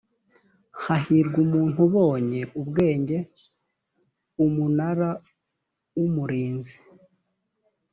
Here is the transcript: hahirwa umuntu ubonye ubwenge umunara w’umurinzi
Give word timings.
hahirwa 0.83 1.37
umuntu 1.45 1.77
ubonye 1.87 2.41
ubwenge 2.61 3.17
umunara 4.45 5.09
w’umurinzi 5.97 6.75